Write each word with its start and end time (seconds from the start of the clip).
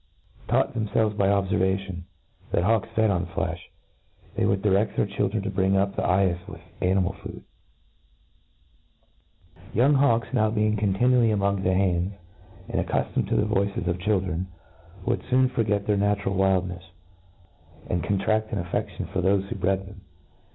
Taught 0.47 0.73
them. 0.73 0.87
iehrei^ 0.87 1.15
by 1.15 1.27
obfcrvation, 1.27 2.01
tteit 2.51 2.63
hawks 2.63 2.89
fed 2.95 3.11
on 3.11 3.27
flefli, 3.27 3.59
they 4.33 4.47
would 4.47 4.63
direft 4.63 4.95
their 4.95 5.05
children 5.05 5.43
to 5.43 5.51
bring 5.51 5.73
tip 5.73 5.89
th^ 5.89 5.99
eyefle& 6.03 6.57
wkh 6.57 6.61
animal 6.81 7.13
food. 7.13 7.43
.The 9.75 9.79
youing 9.81 9.97
hawks, 9.97 10.29
being 10.31 10.33
now 10.35 10.49
eontihtiaBy 10.49 11.31
a* 11.33 11.37
moag 11.37 11.61
the 11.61 11.75
hands, 11.75 12.13
and 12.67 12.83
accuAomed 12.83 13.29
to 13.29 13.35
the 13.35 13.45
voices 13.45 13.87
of 13.87 13.97
the 13.99 14.03
children, 14.03 14.47
would 15.05 15.21
foon 15.29 15.49
forget 15.49 15.85
their 15.85 15.97
natural 15.97 16.35
wildnefe, 16.35 16.81
and 17.87 18.01
contrafl: 18.03 18.51
an 18.53 18.57
a&ftion 18.57 19.07
for 19.13 19.21
thofe 19.21 19.43
who 19.49 19.55
bred 19.55 19.85
them. 19.85 20.01